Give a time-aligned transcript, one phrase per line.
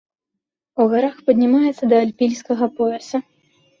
[0.83, 3.17] У гарах паднімаецца да альпійскага пояса.